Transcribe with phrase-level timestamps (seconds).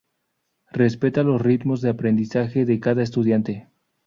[0.71, 3.67] Respeta los ritmos de aprendizaje de cada estudiante.